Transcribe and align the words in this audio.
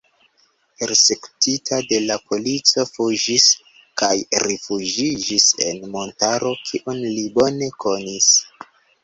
Persekutita 0.83 1.77
de 1.91 1.99
la 2.05 2.17
polico 2.29 2.85
fuĝis 2.95 3.45
kaj 4.03 4.09
rifuĝiĝis 4.47 5.47
en 5.69 5.87
montaro 5.99 6.57
kiun 6.65 7.05
li 7.05 7.29
bone 7.39 7.71
konis. 7.87 8.33